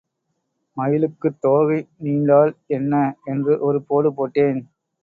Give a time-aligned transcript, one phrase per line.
[0.77, 2.93] மயிலுக்குத் தோகைநீண்டால் என்ன?
[3.25, 4.61] என்று ஒரு போடு போட்டேன்.